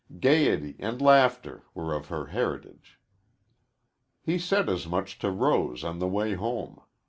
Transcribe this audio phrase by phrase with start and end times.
[0.19, 2.99] Gayety and laughter were of her heritage.
[4.23, 6.81] He said as much to Rose on the way home.